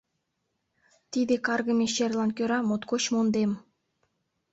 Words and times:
Тиде 1.11 1.35
каргыме 1.45 1.85
черлан 1.95 2.29
кӧра 2.37 2.59
моткоч 2.61 3.03
мондем. 3.13 3.51